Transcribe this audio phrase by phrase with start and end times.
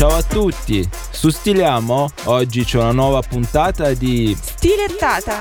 [0.00, 5.40] Ciao a tutti, su Stiliamo oggi c'è una nuova puntata di Stilettata.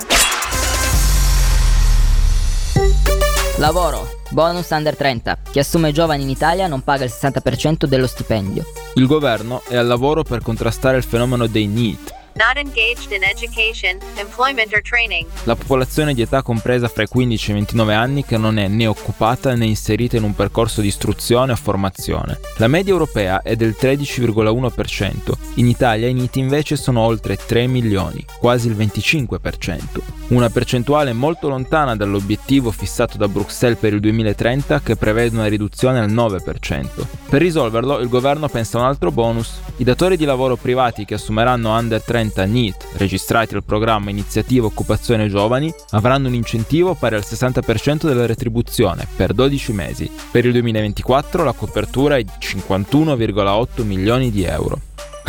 [3.55, 4.17] Lavoro.
[4.31, 5.37] Bonus under 30.
[5.51, 8.65] Chi assume giovani in Italia non paga il 60% dello stipendio.
[8.95, 12.08] Il governo è al lavoro per contrastare il fenomeno dei NEET,
[15.43, 18.69] La popolazione di età compresa fra i 15 e i 29 anni che non è
[18.69, 22.39] né occupata né inserita in un percorso di istruzione o formazione.
[22.55, 28.23] La media europea è del 13,1%, in Italia i NIT invece sono oltre 3 milioni,
[28.39, 29.99] quasi il 25%,
[30.29, 35.99] una percentuale molto lontana dall'obiettivo fissato da Bruxelles per il 2030 che prevede una riduzione
[35.99, 36.87] al 9%.
[37.29, 39.59] Per risolverlo il governo pensa a un altro bonus.
[39.77, 44.67] I datori di lavoro privati che assumeranno under 30 30 NEET registrati al programma Iniziativa
[44.67, 50.09] Occupazione Giovani avranno un incentivo pari al 60% della retribuzione per 12 mesi.
[50.31, 54.81] Per il 2024 la copertura è di 51,8 milioni di euro.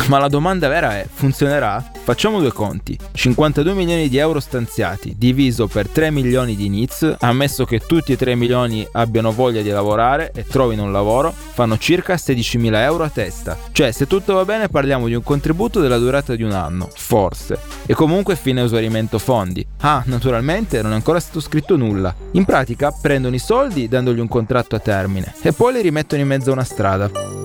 [0.07, 1.91] Ma la domanda vera è, funzionerà?
[2.03, 2.97] Facciamo due conti.
[3.11, 8.17] 52 milioni di euro stanziati, diviso per 3 milioni di NITS, ammesso che tutti e
[8.17, 13.03] 3 milioni abbiano voglia di lavorare e trovino un lavoro, fanno circa 16 mila euro
[13.03, 13.57] a testa.
[13.71, 17.59] Cioè, se tutto va bene parliamo di un contributo della durata di un anno, forse.
[17.85, 19.65] E comunque fine esaurimento fondi.
[19.81, 22.13] Ah, naturalmente non è ancora stato scritto nulla.
[22.31, 26.27] In pratica prendono i soldi dandogli un contratto a termine e poi li rimettono in
[26.27, 27.40] mezzo a una strada.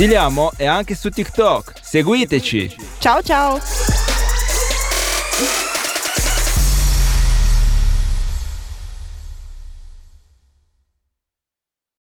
[0.00, 1.74] Stiliamo è anche su TikTok.
[1.82, 2.74] Seguiteci.
[3.00, 3.60] Ciao ciao.